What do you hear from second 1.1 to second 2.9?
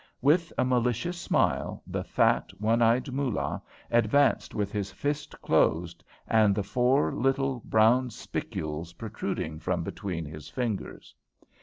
smile, the fat, one